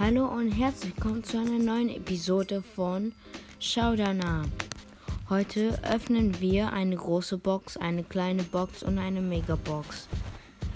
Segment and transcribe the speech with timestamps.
[0.00, 3.12] Hallo und herzlich willkommen zu einer neuen Episode von
[3.58, 3.96] Schau.
[5.28, 10.06] Heute öffnen wir eine große Box, eine kleine Box und eine Megabox.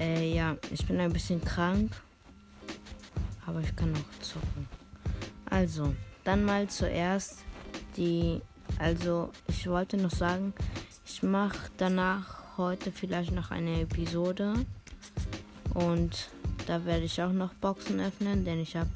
[0.00, 1.92] Äh, ja, ich bin ein bisschen krank,
[3.46, 4.66] aber ich kann noch zocken.
[5.48, 5.94] Also,
[6.24, 7.44] dann mal zuerst
[7.96, 8.40] die,
[8.80, 10.52] also ich wollte noch sagen,
[11.06, 14.54] ich mache danach heute vielleicht noch eine Episode
[15.74, 16.28] und
[16.66, 18.90] da werde ich auch noch Boxen öffnen, denn ich habe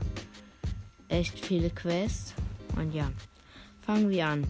[1.17, 2.35] echt viele Quests.
[2.77, 3.11] Und ja,
[3.81, 4.47] fangen wir an.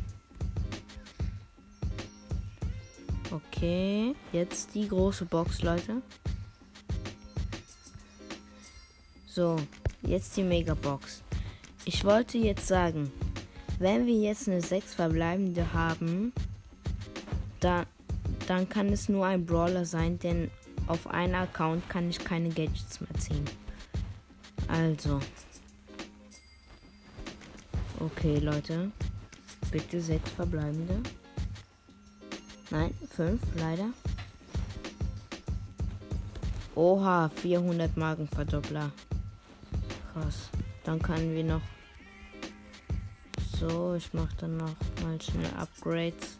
[3.30, 6.02] Okay, jetzt die große Box, Leute.
[9.26, 9.56] So,
[10.02, 11.22] jetzt die Megabox.
[11.84, 13.12] Ich wollte jetzt sagen,
[13.78, 16.32] wenn wir jetzt eine 6 verbleibende haben,
[17.60, 17.84] da,
[18.46, 20.50] dann kann es nur ein Brawler sein, denn
[20.86, 23.44] auf einen Account kann ich keine Gadgets mehr ziehen.
[24.68, 25.20] Also.
[27.98, 28.92] Okay, Leute.
[29.70, 31.00] Bitte sechs verbleibende.
[32.70, 33.90] Nein, fünf, leider.
[36.74, 38.92] Oha, 400 Magenverdoppler.
[40.12, 40.50] Krass.
[40.84, 41.62] Dann können wir noch.
[43.58, 46.38] So, ich mache dann noch mal schnell Upgrades.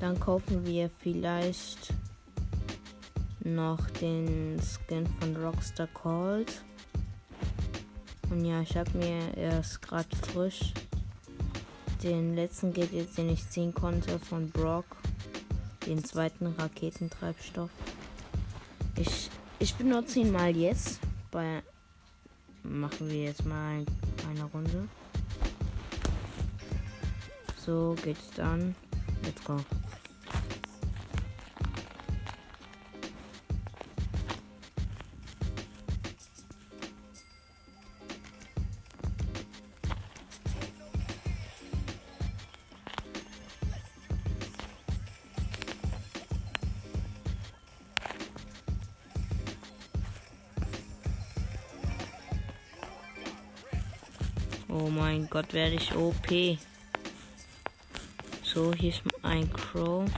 [0.00, 1.92] Dann kaufen wir vielleicht
[3.40, 6.62] noch den Skin von Rockstar Cold.
[8.30, 10.72] Und ja, ich habe mir erst gerade frisch
[12.02, 14.84] den letzten Gadget, den ich ziehen konnte, von Brock,
[15.86, 17.70] den zweiten Raketentreibstoff.
[18.96, 21.00] Ich, ich benutze ihn mal jetzt.
[21.30, 21.62] Bei
[22.62, 23.84] machen wir jetzt mal
[24.28, 24.88] eine Runde.
[27.64, 28.74] So geht's dann.
[29.22, 29.58] Let's go.
[54.80, 56.28] Oh mein Gott, werde ich OP.
[58.44, 60.08] So, hier ist ein Crow.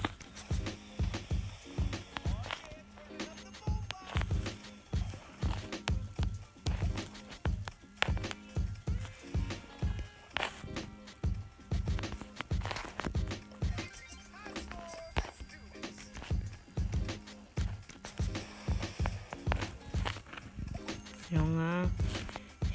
[21.31, 21.91] Junge,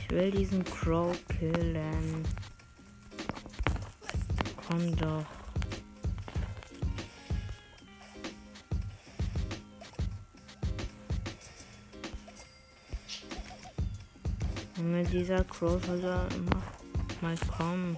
[0.08, 2.24] ich will diesen Crow killen.
[4.68, 5.26] Komm doch.
[14.78, 16.62] Junge, dieser Crow soll immer
[17.22, 17.98] mal kommen.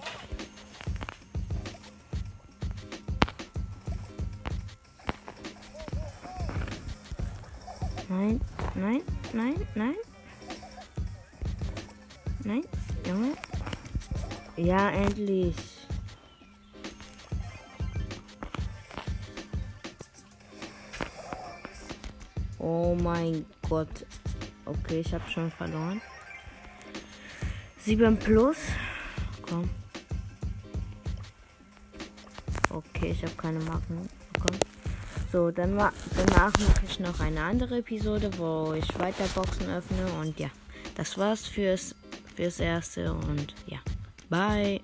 [8.08, 8.40] Nein,
[8.74, 9.02] nein,
[9.34, 10.07] nein, nein.
[12.48, 12.64] Nein,
[13.06, 13.34] Junge.
[14.56, 15.54] Ja, endlich.
[22.58, 24.06] Oh mein Gott.
[24.64, 26.00] Okay, ich habe schon verloren.
[27.80, 28.56] 7 plus.
[29.42, 29.68] Komm.
[32.70, 34.60] Okay, ich habe keine Marken bekommen.
[35.30, 40.06] So, dann war, danach mache ich noch eine andere Episode, wo ich weiter Boxen öffne.
[40.18, 40.48] Und ja,
[40.94, 41.94] das war's fürs,
[42.38, 43.12] fürs Erste.
[43.12, 43.78] Und ja,
[44.30, 44.80] bye.